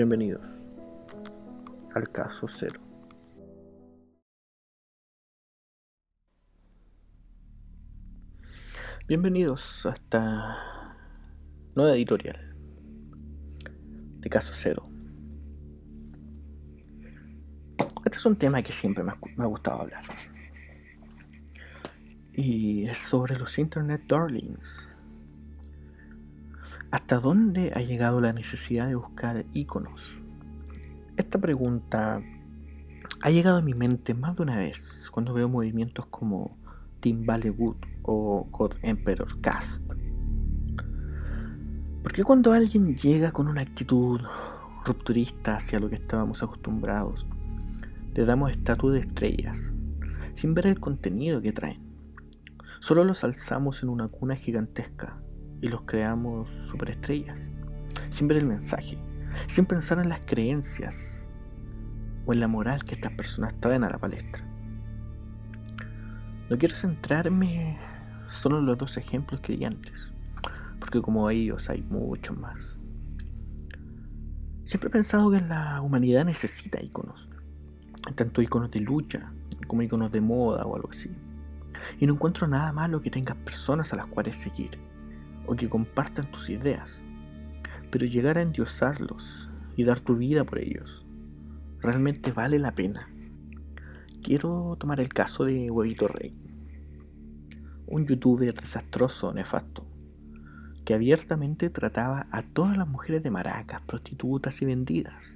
Bienvenidos 0.00 0.40
al 1.94 2.10
caso 2.10 2.48
cero. 2.48 2.80
Bienvenidos 9.06 9.84
a 9.84 9.90
esta 9.90 10.96
nueva 11.76 11.94
editorial 11.94 12.56
de 14.20 14.30
caso 14.30 14.54
cero. 14.54 14.88
Este 18.02 18.16
es 18.16 18.24
un 18.24 18.36
tema 18.36 18.62
que 18.62 18.72
siempre 18.72 19.04
me 19.04 19.12
ha, 19.12 19.46
gustado 19.46 19.82
hablar. 19.82 20.04
Y 22.32 22.86
es 22.86 22.96
sobre 22.96 23.38
los 23.38 23.58
Internet 23.58 24.04
Darlings. 24.06 24.96
¿Hasta 26.90 27.20
dónde 27.20 27.70
ha 27.76 27.82
llegado 27.82 28.20
la 28.20 28.32
necesidad 28.32 28.88
de 28.88 28.96
buscar 28.96 29.46
iconos? 29.52 30.24
Esta 31.16 31.38
pregunta 31.38 32.20
ha 33.22 33.30
llegado 33.30 33.58
a 33.58 33.62
mi 33.62 33.74
mente 33.74 34.12
más 34.12 34.36
de 34.36 34.42
una 34.42 34.56
vez 34.56 35.08
cuando 35.12 35.32
veo 35.32 35.48
movimientos 35.48 36.06
como 36.06 36.56
Team 36.98 37.24
o 38.02 38.48
God 38.50 38.72
Emperor 38.82 39.40
Cast. 39.40 39.84
Porque 42.02 42.24
cuando 42.24 42.52
alguien 42.52 42.96
llega 42.96 43.30
con 43.30 43.46
una 43.46 43.60
actitud 43.60 44.20
rupturista 44.84 45.56
hacia 45.56 45.78
lo 45.78 45.88
que 45.88 45.94
estábamos 45.94 46.42
acostumbrados, 46.42 47.24
le 48.14 48.24
damos 48.24 48.50
estatus 48.50 48.94
de 48.94 49.00
estrellas, 49.00 49.72
sin 50.34 50.54
ver 50.54 50.66
el 50.66 50.80
contenido 50.80 51.40
que 51.40 51.52
traen? 51.52 51.78
Solo 52.80 53.04
los 53.04 53.22
alzamos 53.22 53.84
en 53.84 53.90
una 53.90 54.08
cuna 54.08 54.34
gigantesca 54.34 55.20
y 55.60 55.68
los 55.68 55.82
creamos 55.82 56.48
superestrellas, 56.68 57.40
sin 58.08 58.28
ver 58.28 58.38
el 58.38 58.46
mensaje, 58.46 58.98
sin 59.46 59.66
pensar 59.66 59.98
en 59.98 60.08
las 60.08 60.20
creencias 60.20 61.28
o 62.26 62.32
en 62.32 62.40
la 62.40 62.48
moral 62.48 62.84
que 62.84 62.94
estas 62.94 63.12
personas 63.12 63.54
traen 63.60 63.84
a 63.84 63.90
la 63.90 63.98
palestra. 63.98 64.44
No 66.48 66.58
quiero 66.58 66.74
centrarme 66.74 67.78
solo 68.28 68.58
en 68.58 68.66
los 68.66 68.78
dos 68.78 68.96
ejemplos 68.96 69.40
que 69.40 69.56
di 69.56 69.64
antes, 69.64 70.12
porque 70.78 71.00
como 71.00 71.28
ellos 71.30 71.68
hay 71.68 71.82
muchos 71.82 72.36
más. 72.36 72.76
Siempre 74.64 74.88
he 74.88 74.92
pensado 74.92 75.30
que 75.30 75.40
la 75.40 75.80
humanidad 75.82 76.24
necesita 76.24 76.80
iconos, 76.80 77.30
tanto 78.14 78.40
iconos 78.40 78.70
de 78.70 78.80
lucha 78.80 79.32
como 79.66 79.82
iconos 79.82 80.10
de 80.10 80.20
moda 80.20 80.64
o 80.64 80.74
algo 80.74 80.90
así. 80.90 81.10
Y 81.98 82.06
no 82.06 82.14
encuentro 82.14 82.46
nada 82.46 82.72
malo 82.72 83.00
que 83.00 83.10
tengas 83.10 83.36
personas 83.38 83.92
a 83.92 83.96
las 83.96 84.06
cuales 84.06 84.36
seguir 84.36 84.78
o 85.46 85.56
que 85.56 85.68
compartan 85.68 86.30
tus 86.30 86.50
ideas, 86.50 87.00
pero 87.90 88.06
llegar 88.06 88.38
a 88.38 88.42
endiosarlos 88.42 89.50
y 89.76 89.84
dar 89.84 90.00
tu 90.00 90.16
vida 90.16 90.44
por 90.44 90.58
ellos, 90.58 91.04
realmente 91.80 92.32
vale 92.32 92.58
la 92.58 92.74
pena. 92.74 93.08
Quiero 94.22 94.76
tomar 94.78 95.00
el 95.00 95.08
caso 95.08 95.44
de 95.44 95.70
Huevito 95.70 96.06
Rey, 96.06 96.34
un 97.86 98.06
youtuber 98.06 98.54
desastroso, 98.54 99.32
nefasto, 99.32 99.86
que 100.84 100.94
abiertamente 100.94 101.70
trataba 101.70 102.26
a 102.30 102.42
todas 102.42 102.76
las 102.76 102.86
mujeres 102.86 103.22
de 103.22 103.30
maracas, 103.30 103.80
prostitutas 103.82 104.60
y 104.62 104.66
vendidas, 104.66 105.34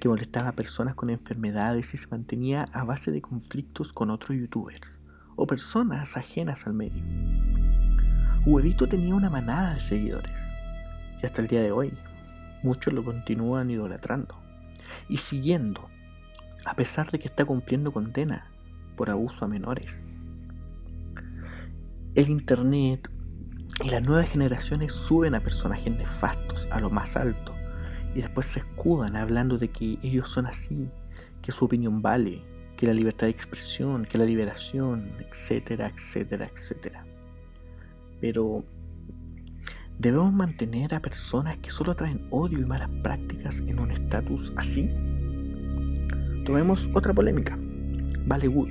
que 0.00 0.08
molestaba 0.08 0.50
a 0.50 0.56
personas 0.56 0.94
con 0.94 1.10
enfermedades 1.10 1.94
y 1.94 1.96
se 1.96 2.08
mantenía 2.08 2.64
a 2.72 2.84
base 2.84 3.10
de 3.10 3.20
conflictos 3.20 3.92
con 3.92 4.10
otros 4.10 4.38
youtubers 4.38 5.00
o 5.36 5.46
personas 5.46 6.16
ajenas 6.16 6.66
al 6.66 6.74
medio. 6.74 7.02
Huevito 8.50 8.88
tenía 8.88 9.14
una 9.14 9.28
manada 9.28 9.74
de 9.74 9.80
seguidores 9.80 10.40
y 11.22 11.26
hasta 11.26 11.42
el 11.42 11.48
día 11.48 11.60
de 11.60 11.70
hoy 11.70 11.92
muchos 12.62 12.94
lo 12.94 13.04
continúan 13.04 13.70
idolatrando 13.70 14.40
y 15.06 15.18
siguiendo 15.18 15.86
a 16.64 16.72
pesar 16.72 17.10
de 17.10 17.18
que 17.18 17.28
está 17.28 17.44
cumpliendo 17.44 17.92
condena 17.92 18.50
por 18.96 19.10
abuso 19.10 19.44
a 19.44 19.48
menores. 19.48 20.02
El 22.14 22.30
Internet 22.30 23.10
y 23.84 23.90
las 23.90 24.02
nuevas 24.02 24.30
generaciones 24.30 24.94
suben 24.94 25.34
a 25.34 25.40
personajes 25.40 25.94
nefastos 25.94 26.66
a 26.70 26.80
lo 26.80 26.88
más 26.88 27.18
alto 27.18 27.54
y 28.14 28.22
después 28.22 28.46
se 28.46 28.60
escudan 28.60 29.14
hablando 29.16 29.58
de 29.58 29.68
que 29.68 29.98
ellos 30.02 30.26
son 30.26 30.46
así, 30.46 30.88
que 31.42 31.52
su 31.52 31.66
opinión 31.66 32.00
vale, 32.00 32.42
que 32.78 32.86
la 32.86 32.94
libertad 32.94 33.26
de 33.26 33.32
expresión, 33.32 34.06
que 34.06 34.16
la 34.16 34.24
liberación, 34.24 35.12
etcétera, 35.18 35.92
etcétera, 35.94 36.50
etcétera. 36.50 37.07
Pero 38.20 38.64
debemos 39.98 40.32
mantener 40.32 40.94
a 40.94 41.00
personas 41.00 41.58
que 41.58 41.70
solo 41.70 41.94
traen 41.94 42.26
odio 42.30 42.58
y 42.58 42.64
malas 42.64 42.90
prácticas 43.02 43.60
en 43.60 43.78
un 43.78 43.90
estatus 43.90 44.52
así. 44.56 44.90
Tomemos 46.44 46.88
otra 46.94 47.12
polémica. 47.12 47.58
Vale 48.26 48.48
Wood. 48.48 48.70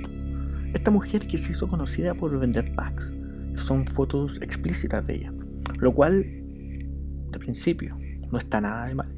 Esta 0.74 0.90
mujer 0.90 1.26
que 1.26 1.38
se 1.38 1.52
hizo 1.52 1.66
conocida 1.66 2.14
por 2.14 2.38
vender 2.38 2.74
packs, 2.74 3.12
son 3.56 3.86
fotos 3.86 4.40
explícitas 4.42 5.06
de 5.06 5.16
ella, 5.16 5.32
lo 5.78 5.92
cual, 5.92 6.22
de 6.22 7.38
principio, 7.38 7.96
no 8.30 8.38
está 8.38 8.60
nada 8.60 8.86
de 8.86 8.94
mal. 8.94 9.14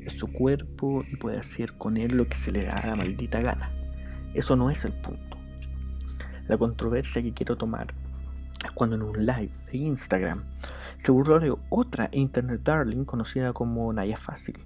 Es 0.00 0.14
su 0.14 0.28
cuerpo 0.28 1.04
y 1.10 1.16
puede 1.16 1.38
hacer 1.38 1.72
con 1.76 1.96
él 1.96 2.16
lo 2.16 2.28
que 2.28 2.36
se 2.36 2.52
le 2.52 2.64
da 2.64 2.82
la 2.86 2.96
maldita 2.96 3.40
gana. 3.40 3.70
Eso 4.34 4.54
no 4.56 4.70
es 4.70 4.84
el 4.84 4.92
punto. 4.92 5.36
La 6.48 6.56
controversia 6.56 7.22
que 7.22 7.32
quiero 7.32 7.56
tomar 7.56 7.88
cuando 8.74 8.96
en 8.96 9.02
un 9.02 9.26
live 9.26 9.52
de 9.70 9.78
Instagram 9.78 10.44
se 10.98 11.12
burló 11.12 11.38
de 11.40 11.54
otra 11.70 12.08
Internet 12.12 12.62
Darling 12.64 13.04
conocida 13.04 13.52
como 13.52 13.92
Naya 13.92 14.16
Fácil. 14.16 14.58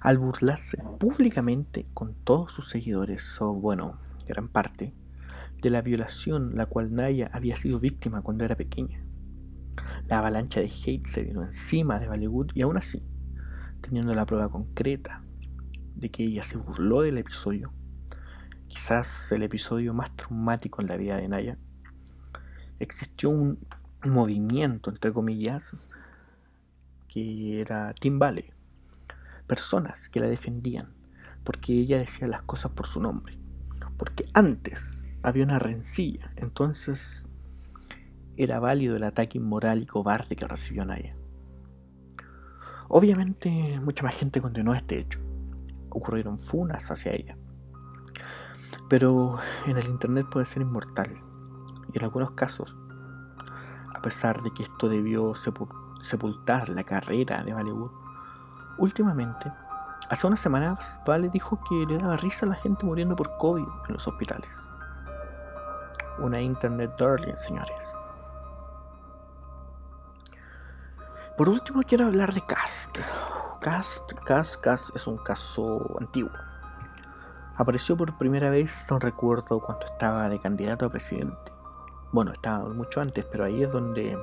Al 0.00 0.18
burlarse 0.18 0.78
públicamente 0.98 1.86
con 1.94 2.14
todos 2.24 2.52
sus 2.52 2.68
seguidores, 2.68 3.40
o 3.40 3.52
bueno, 3.54 3.98
gran 4.26 4.48
parte, 4.48 4.94
de 5.60 5.70
la 5.70 5.82
violación 5.82 6.56
la 6.56 6.66
cual 6.66 6.94
Naya 6.94 7.30
había 7.32 7.56
sido 7.56 7.80
víctima 7.80 8.22
cuando 8.22 8.44
era 8.44 8.56
pequeña. 8.56 9.04
La 10.08 10.18
avalancha 10.18 10.60
de 10.60 10.66
hate 10.66 11.06
se 11.06 11.22
vino 11.22 11.42
encima 11.42 11.98
de 11.98 12.08
Bollywood 12.08 12.50
y 12.54 12.62
aún 12.62 12.76
así, 12.76 13.02
teniendo 13.80 14.14
la 14.14 14.26
prueba 14.26 14.50
concreta 14.50 15.24
de 15.94 16.10
que 16.10 16.24
ella 16.24 16.42
se 16.42 16.56
burló 16.56 17.02
del 17.02 17.18
episodio, 17.18 17.72
quizás 18.66 19.30
el 19.32 19.42
episodio 19.42 19.94
más 19.94 20.14
traumático 20.16 20.82
en 20.82 20.88
la 20.88 20.96
vida 20.96 21.16
de 21.16 21.28
Naya, 21.28 21.58
existió 22.78 23.30
un 23.30 23.58
movimiento, 24.04 24.90
entre 24.90 25.12
comillas, 25.12 25.76
que 27.08 27.60
era 27.60 27.94
Tim 27.94 28.18
Valley. 28.18 28.50
Personas 29.46 30.08
que 30.08 30.20
la 30.20 30.26
defendían 30.26 31.02
porque 31.44 31.72
ella 31.72 31.98
decía 31.98 32.26
las 32.26 32.42
cosas 32.42 32.72
por 32.72 32.86
su 32.86 33.00
nombre. 33.00 33.38
Porque 33.96 34.26
antes 34.34 35.06
había 35.22 35.44
una 35.44 35.58
rencilla, 35.58 36.32
entonces 36.36 37.24
era 38.36 38.60
válido 38.60 38.96
el 38.96 39.04
ataque 39.04 39.38
inmoral 39.38 39.82
y 39.82 39.86
cobarde 39.86 40.36
que 40.36 40.46
recibió 40.46 40.84
Naya. 40.84 41.14
Obviamente 42.88 43.78
mucha 43.80 44.02
más 44.02 44.14
gente 44.14 44.40
condenó 44.40 44.74
este 44.74 44.98
hecho. 44.98 45.20
Ocurrieron 45.90 46.38
funas 46.38 46.90
hacia 46.90 47.12
ella. 47.12 47.36
Pero 48.88 49.38
en 49.66 49.76
el 49.78 49.86
Internet 49.86 50.26
puede 50.30 50.46
ser 50.46 50.62
inmortal 50.62 51.18
en 51.98 52.04
algunos 52.04 52.32
casos, 52.32 52.78
a 53.94 54.00
pesar 54.02 54.42
de 54.42 54.52
que 54.52 54.64
esto 54.64 54.88
debió 54.88 55.32
sepultar 56.00 56.68
la 56.68 56.84
carrera 56.84 57.42
de 57.42 57.54
Bollywood, 57.54 57.90
últimamente, 58.78 59.52
hace 60.08 60.26
unas 60.26 60.40
semanas, 60.40 60.98
Vale 61.06 61.28
dijo 61.28 61.60
que 61.68 61.86
le 61.86 61.98
daba 61.98 62.16
risa 62.16 62.46
a 62.46 62.48
la 62.48 62.54
gente 62.56 62.84
muriendo 62.84 63.14
por 63.14 63.36
COVID 63.38 63.66
en 63.88 63.94
los 63.94 64.06
hospitales. 64.08 64.50
Una 66.18 66.40
internet 66.40 66.92
darling, 66.98 67.36
señores. 67.36 67.80
Por 71.36 71.48
último, 71.48 71.82
quiero 71.82 72.06
hablar 72.06 72.34
de 72.34 72.42
Cast. 72.42 72.98
Cast, 73.60 74.12
Cast, 74.24 74.60
Cast 74.60 74.96
es 74.96 75.06
un 75.06 75.16
caso 75.18 75.96
antiguo. 75.98 76.32
Apareció 77.56 77.96
por 77.96 78.18
primera 78.18 78.50
vez, 78.50 78.86
no 78.90 78.98
recuerdo 78.98 79.60
cuando 79.60 79.86
estaba 79.86 80.28
de 80.28 80.40
candidato 80.40 80.86
a 80.86 80.90
presidente 80.90 81.52
bueno, 82.12 82.32
estaba 82.32 82.68
mucho 82.68 83.00
antes, 83.00 83.24
pero 83.24 83.44
ahí 83.44 83.62
es 83.62 83.70
donde 83.70 84.16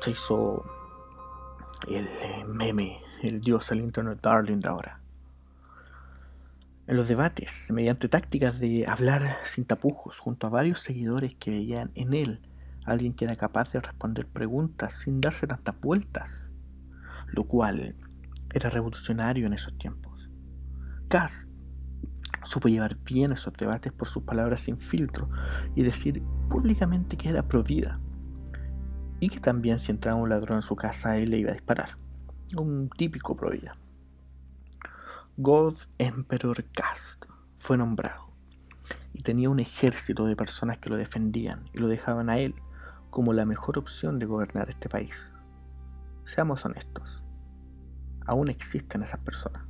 se 0.00 0.10
hizo 0.10 0.64
el 1.88 2.06
eh, 2.06 2.44
meme, 2.46 3.00
el 3.22 3.40
dios, 3.40 3.70
el 3.72 3.80
internet 3.80 4.20
darling 4.22 4.60
de 4.60 4.68
ahora. 4.68 5.00
En 6.86 6.96
los 6.96 7.08
debates, 7.08 7.68
mediante 7.70 8.08
tácticas 8.08 8.58
de 8.58 8.86
hablar 8.86 9.38
sin 9.44 9.64
tapujos, 9.64 10.18
junto 10.18 10.46
a 10.46 10.50
varios 10.50 10.80
seguidores 10.80 11.34
que 11.36 11.50
veían 11.50 11.90
en 11.94 12.14
él 12.14 12.40
alguien 12.84 13.14
que 13.14 13.24
era 13.24 13.36
capaz 13.36 13.72
de 13.72 13.80
responder 13.80 14.26
preguntas 14.26 14.94
sin 14.94 15.20
darse 15.20 15.46
tantas 15.46 15.78
vueltas, 15.80 16.44
lo 17.28 17.44
cual 17.44 17.94
era 18.52 18.70
revolucionario 18.70 19.46
en 19.46 19.52
esos 19.52 19.76
tiempos. 19.78 20.28
Cast 21.08 21.49
Supo 22.42 22.68
llevar 22.68 22.96
bien 23.04 23.32
esos 23.32 23.52
debates 23.54 23.92
por 23.92 24.08
sus 24.08 24.22
palabras 24.22 24.60
sin 24.60 24.78
filtro 24.78 25.28
y 25.74 25.82
decir 25.82 26.22
públicamente 26.48 27.16
que 27.16 27.28
era 27.28 27.46
provida 27.46 28.00
y 29.20 29.28
que 29.28 29.40
también 29.40 29.78
si 29.78 29.92
entraba 29.92 30.18
un 30.18 30.30
ladrón 30.30 30.58
en 30.58 30.62
su 30.62 30.74
casa 30.74 31.18
él 31.18 31.30
le 31.30 31.38
iba 31.38 31.50
a 31.50 31.54
disparar. 31.54 31.98
un 32.56 32.90
típico 32.96 33.36
pro 33.36 33.50
vida. 33.50 33.72
God 35.36 35.76
Emperor 35.98 36.64
Cast 36.72 37.24
fue 37.58 37.76
nombrado 37.76 38.30
y 39.12 39.22
tenía 39.22 39.50
un 39.50 39.60
ejército 39.60 40.24
de 40.26 40.36
personas 40.36 40.78
que 40.78 40.90
lo 40.90 40.96
defendían 40.96 41.68
y 41.72 41.78
lo 41.78 41.88
dejaban 41.88 42.28
a 42.28 42.38
él 42.38 42.54
como 43.10 43.32
la 43.32 43.44
mejor 43.44 43.78
opción 43.78 44.18
de 44.18 44.26
gobernar 44.26 44.70
este 44.70 44.88
país. 44.88 45.32
Seamos 46.24 46.64
honestos, 46.64 47.22
aún 48.26 48.48
existen 48.48 49.02
esas 49.02 49.20
personas. 49.20 49.69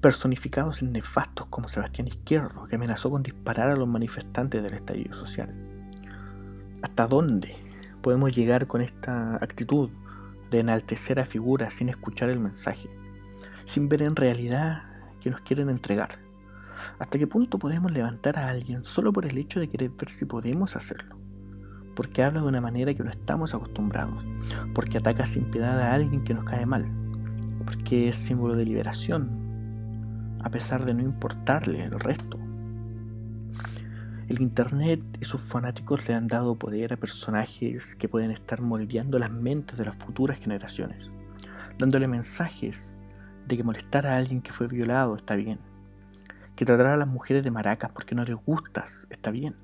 Personificados 0.00 0.82
en 0.82 0.92
nefastos 0.92 1.46
como 1.46 1.68
Sebastián 1.68 2.08
Izquierdo, 2.08 2.66
que 2.66 2.76
amenazó 2.76 3.10
con 3.10 3.22
disparar 3.22 3.70
a 3.70 3.76
los 3.76 3.88
manifestantes 3.88 4.62
del 4.62 4.74
estallido 4.74 5.14
social. 5.14 5.54
¿Hasta 6.82 7.06
dónde 7.06 7.54
podemos 8.02 8.34
llegar 8.34 8.66
con 8.66 8.80
esta 8.80 9.36
actitud 9.36 9.90
de 10.50 10.60
enaltecer 10.60 11.20
a 11.20 11.24
figuras 11.24 11.74
sin 11.74 11.88
escuchar 11.88 12.28
el 12.28 12.40
mensaje, 12.40 12.90
sin 13.64 13.88
ver 13.88 14.02
en 14.02 14.16
realidad 14.16 14.82
que 15.20 15.30
nos 15.30 15.40
quieren 15.40 15.70
entregar? 15.70 16.18
¿Hasta 16.98 17.18
qué 17.18 17.26
punto 17.26 17.58
podemos 17.58 17.92
levantar 17.92 18.38
a 18.38 18.48
alguien 18.48 18.82
solo 18.82 19.12
por 19.12 19.26
el 19.26 19.38
hecho 19.38 19.60
de 19.60 19.68
querer 19.68 19.90
ver 19.90 20.10
si 20.10 20.24
podemos 20.24 20.74
hacerlo? 20.74 21.16
Porque 21.94 22.22
habla 22.24 22.40
de 22.40 22.48
una 22.48 22.60
manera 22.60 22.94
que 22.94 23.04
no 23.04 23.10
estamos 23.10 23.54
acostumbrados, 23.54 24.24
porque 24.74 24.98
ataca 24.98 25.26
sin 25.26 25.44
piedad 25.44 25.80
a 25.80 25.94
alguien 25.94 26.24
que 26.24 26.34
nos 26.34 26.44
cae 26.44 26.66
mal, 26.66 26.90
porque 27.64 28.08
es 28.08 28.16
símbolo 28.16 28.56
de 28.56 28.64
liberación, 28.64 29.51
a 30.42 30.50
pesar 30.50 30.84
de 30.84 30.94
no 30.94 31.02
importarle 31.02 31.84
el 31.84 31.98
resto. 31.98 32.38
El 34.28 34.40
Internet 34.40 35.02
y 35.20 35.24
sus 35.24 35.40
fanáticos 35.40 36.06
le 36.08 36.14
han 36.14 36.26
dado 36.26 36.56
poder 36.56 36.92
a 36.92 36.96
personajes 36.96 37.94
que 37.96 38.08
pueden 38.08 38.30
estar 38.30 38.60
moldeando 38.60 39.18
las 39.18 39.30
mentes 39.30 39.76
de 39.76 39.84
las 39.84 39.96
futuras 39.96 40.38
generaciones, 40.38 41.10
dándole 41.78 42.08
mensajes 42.08 42.94
de 43.46 43.56
que 43.56 43.64
molestar 43.64 44.06
a 44.06 44.16
alguien 44.16 44.40
que 44.40 44.52
fue 44.52 44.68
violado 44.68 45.16
está 45.16 45.36
bien, 45.36 45.58
que 46.56 46.64
tratar 46.64 46.86
a 46.86 46.96
las 46.96 47.08
mujeres 47.08 47.44
de 47.44 47.50
maracas 47.50 47.90
porque 47.92 48.14
no 48.14 48.24
les 48.24 48.36
gustas 48.36 49.06
está 49.10 49.30
bien, 49.30 49.56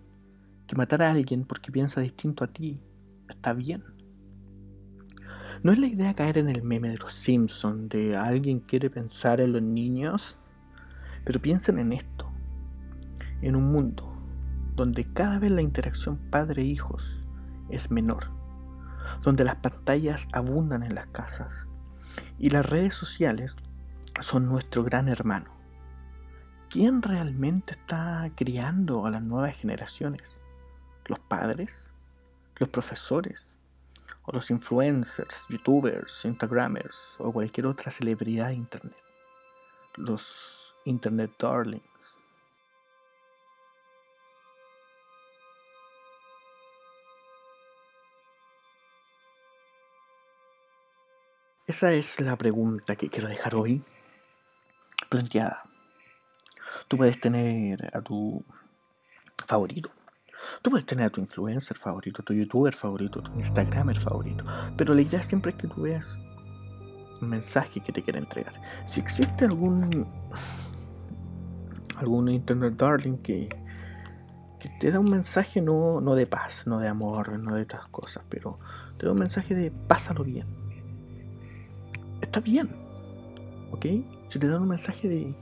que 0.66 0.76
matar 0.76 1.02
a 1.02 1.10
alguien 1.10 1.44
porque 1.44 1.72
piensa 1.72 2.00
distinto 2.00 2.44
a 2.44 2.48
ti 2.48 2.80
está 3.28 3.52
bien. 3.52 3.84
¿No 5.62 5.72
es 5.72 5.78
la 5.78 5.88
idea 5.88 6.14
caer 6.14 6.38
en 6.38 6.48
el 6.48 6.62
meme 6.62 6.90
de 6.90 6.98
los 6.98 7.12
Simpsons 7.12 7.88
de 7.88 8.16
alguien 8.16 8.60
quiere 8.60 8.90
pensar 8.90 9.40
en 9.40 9.52
los 9.52 9.62
niños? 9.62 10.37
Pero 11.24 11.40
piensen 11.40 11.78
en 11.78 11.92
esto, 11.92 12.30
en 13.42 13.56
un 13.56 13.70
mundo 13.70 14.18
donde 14.78 15.12
cada 15.12 15.40
vez 15.40 15.50
la 15.50 15.60
interacción 15.60 16.16
padre-hijos 16.30 17.24
es 17.68 17.90
menor, 17.90 18.30
donde 19.22 19.44
las 19.44 19.56
pantallas 19.56 20.28
abundan 20.32 20.84
en 20.84 20.94
las 20.94 21.08
casas 21.08 21.52
y 22.38 22.50
las 22.50 22.64
redes 22.64 22.94
sociales 22.94 23.56
son 24.20 24.46
nuestro 24.46 24.84
gran 24.84 25.08
hermano. 25.08 25.50
¿Quién 26.70 27.02
realmente 27.02 27.72
está 27.72 28.30
criando 28.36 29.06
a 29.06 29.10
las 29.10 29.22
nuevas 29.22 29.56
generaciones? 29.56 30.22
¿Los 31.06 31.18
padres? 31.18 31.90
¿Los 32.56 32.68
profesores? 32.68 33.46
¿O 34.22 34.32
los 34.32 34.50
influencers, 34.50 35.46
youtubers, 35.48 36.24
instagramers 36.24 37.16
o 37.18 37.32
cualquier 37.32 37.66
otra 37.66 37.90
celebridad 37.90 38.48
de 38.48 38.54
internet? 38.54 38.96
Los 39.96 40.67
internet 40.84 41.30
darlings. 41.38 41.84
Esa 51.66 51.92
es 51.92 52.18
la 52.20 52.36
pregunta 52.36 52.96
que 52.96 53.10
quiero 53.10 53.28
dejar 53.28 53.54
hoy 53.54 53.82
planteada. 55.10 55.64
Tú 56.88 56.96
puedes 56.96 57.20
tener 57.20 57.94
a 57.94 58.00
tu 58.00 58.42
favorito. 59.46 59.90
Tú 60.62 60.70
puedes 60.70 60.86
tener 60.86 61.06
a 61.06 61.10
tu 61.10 61.20
influencer 61.20 61.76
favorito, 61.76 62.22
tu 62.22 62.32
youtuber 62.32 62.74
favorito, 62.74 63.22
tu 63.22 63.32
instagramer 63.34 63.98
favorito. 63.98 64.44
Pero 64.76 64.94
la 64.94 65.02
idea 65.02 65.22
siempre 65.22 65.52
es 65.52 65.58
que 65.58 65.66
tú 65.66 65.82
veas 65.82 66.18
un 67.20 67.28
mensaje 67.28 67.80
que 67.80 67.92
te 67.92 68.02
quiera 68.02 68.18
entregar. 68.18 68.54
Si 68.86 69.00
existe 69.00 69.44
algún 69.44 70.06
algún 71.98 72.28
internet 72.28 72.74
darling 72.76 73.18
que, 73.18 73.48
que 74.58 74.68
te 74.80 74.90
da 74.90 75.00
un 75.00 75.10
mensaje 75.10 75.60
no, 75.60 76.00
no 76.00 76.14
de 76.14 76.26
paz, 76.26 76.66
no 76.66 76.78
de 76.78 76.88
amor, 76.88 77.38
no 77.38 77.54
de 77.54 77.62
otras 77.62 77.86
cosas, 77.88 78.24
pero 78.28 78.58
te 78.96 79.06
da 79.06 79.12
un 79.12 79.18
mensaje 79.18 79.54
de 79.54 79.70
pásalo 79.70 80.24
bien 80.24 80.46
está 82.20 82.40
bien, 82.40 82.68
¿ok? 83.72 83.86
Si 84.28 84.38
te 84.38 84.48
dan 84.48 84.62
un 84.62 84.68
mensaje 84.68 85.08
de, 85.08 85.34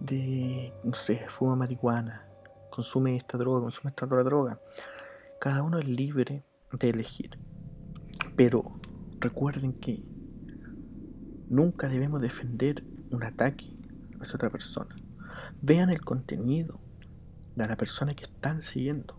de, 0.00 0.72
no 0.84 0.94
sé, 0.94 1.26
fuma 1.28 1.56
marihuana, 1.56 2.26
consume 2.70 3.16
esta 3.16 3.38
droga, 3.38 3.60
consume 3.60 3.90
esta 3.90 4.06
otra 4.06 4.22
droga, 4.22 4.60
cada 5.40 5.62
uno 5.62 5.78
es 5.78 5.86
libre 5.86 6.44
de 6.72 6.90
elegir. 6.90 7.38
Pero 8.36 8.62
recuerden 9.20 9.72
que 9.72 10.02
nunca 11.48 11.88
debemos 11.88 12.20
defender 12.20 12.84
un 13.10 13.22
ataque 13.22 13.76
hacia 14.20 14.36
otra 14.36 14.50
persona. 14.50 14.94
Vean 15.60 15.90
el 15.90 16.00
contenido 16.00 16.80
de 17.56 17.66
la 17.66 17.76
persona 17.76 18.14
que 18.14 18.24
están 18.24 18.62
siguiendo. 18.62 19.18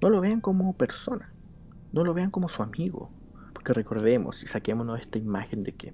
No 0.00 0.10
lo 0.10 0.20
vean 0.20 0.40
como 0.40 0.76
persona, 0.76 1.32
no 1.92 2.04
lo 2.04 2.14
vean 2.14 2.30
como 2.30 2.48
su 2.48 2.62
amigo, 2.62 3.10
que 3.68 3.74
recordemos 3.74 4.42
y 4.42 4.46
saquémonos 4.46 4.98
esta 4.98 5.18
imagen 5.18 5.62
de 5.62 5.74
que 5.74 5.92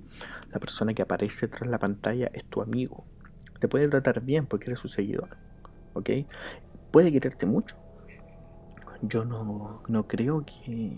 la 0.52 0.61
persona 0.61 0.95
que 0.95 1.02
aparece 1.02 1.49
tras 1.49 1.69
la 1.69 1.81
pantalla 1.81 2.31
es 2.33 2.45
tu 2.45 2.62
amigo. 2.62 3.05
Te 3.59 3.67
puede 3.67 3.88
tratar 3.88 4.21
bien 4.21 4.47
porque 4.47 4.67
eres 4.67 4.79
su 4.79 4.87
seguidor. 4.87 5.37
¿Ok? 5.95 6.11
Puede 6.93 7.11
quererte 7.11 7.47
mucho. 7.47 7.76
Yo 9.02 9.25
no, 9.25 9.83
no 9.88 10.07
creo 10.07 10.47
que 10.47 10.97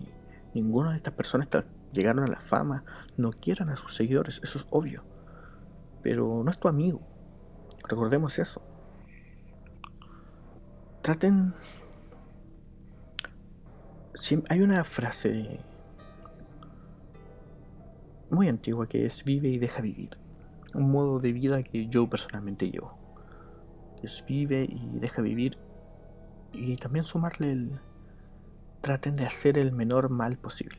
ninguna 0.53 0.91
de 0.91 0.99
estas 0.99 1.15
personas 1.15 1.49
que 1.49 1.65
llegaron 1.95 2.25
a 2.25 2.29
la 2.29 2.41
fama 2.41 2.85
no 3.17 3.31
quieran 3.31 3.71
a 3.71 3.77
sus 3.77 3.95
seguidores. 3.95 4.39
Eso 4.43 4.59
es 4.59 4.67
obvio. 4.71 5.03
Pero 6.03 6.43
no 6.45 6.51
es 6.51 6.59
tu 6.59 6.69
amigo. 6.69 7.01
Recordemos 7.89 8.39
eso. 8.39 8.63
Traten... 11.03 11.55
Hay 14.49 14.61
una 14.61 14.83
frase 14.83 15.61
muy 18.31 18.49
antigua 18.49 18.89
que 18.89 19.07
es 19.07 19.23
vive 19.25 19.49
y 19.49 19.59
deja 19.59 19.83
vivir. 19.83 20.17
Un 20.75 20.91
modo 20.91 21.21
de 21.21 21.33
vida 21.33 21.63
que 21.63 21.87
yo 21.87 22.09
personalmente 22.09 22.71
llevo. 22.71 22.99
es 24.03 24.25
vive 24.27 24.65
y 24.69 24.99
deja 24.99 25.23
vivir. 25.23 25.59
Y 26.53 26.77
también 26.77 27.05
sumarle 27.05 27.53
el... 27.53 27.81
Traten 28.81 29.17
de 29.17 29.27
hacer 29.27 29.59
el 29.59 29.73
menor 29.73 30.11
mal 30.11 30.37
posible. 30.39 30.79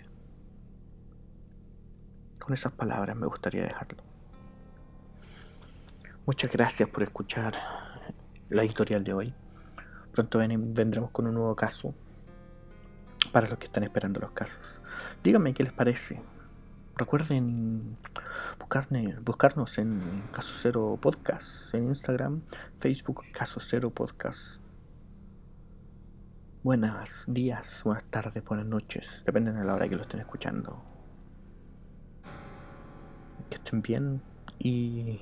Con 2.39 2.53
esas 2.53 2.73
palabras 2.73 3.15
me 3.15 3.27
gustaría 3.27 3.63
dejarlo. 3.63 4.06
Muchas 6.27 6.51
gracias 6.51 6.89
por 6.89 7.03
escuchar 7.03 7.53
la 8.49 8.61
editorial 8.61 9.01
de 9.05 9.13
hoy. 9.13 9.33
Pronto 10.11 10.39
vendremos 10.39 11.09
con 11.11 11.25
un 11.25 11.35
nuevo 11.35 11.55
caso 11.55 11.95
para 13.31 13.47
los 13.47 13.57
que 13.57 13.67
están 13.67 13.85
esperando 13.85 14.19
los 14.19 14.31
casos. 14.31 14.81
Díganme 15.23 15.53
qué 15.53 15.63
les 15.63 15.71
parece. 15.71 16.21
Recuerden 16.97 17.95
buscarnos 19.23 19.77
en 19.77 20.23
Caso 20.33 20.51
Cero 20.61 20.99
Podcast, 21.01 21.73
en 21.73 21.85
Instagram, 21.85 22.41
Facebook 22.81 23.23
Caso 23.31 23.61
Cero 23.61 23.89
Podcast. 23.89 24.59
Buenos 26.61 27.23
días, 27.29 27.83
buenas 27.85 28.03
tardes, 28.03 28.43
buenas 28.43 28.65
noches, 28.65 29.23
dependen 29.25 29.55
de 29.55 29.63
la 29.63 29.75
hora 29.75 29.87
que 29.87 29.95
lo 29.95 30.01
estén 30.01 30.19
escuchando. 30.19 30.83
Que 33.49 33.55
estén 33.55 33.81
bien 33.81 34.21
y 34.59 35.21